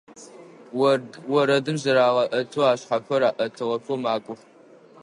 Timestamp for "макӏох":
4.03-4.41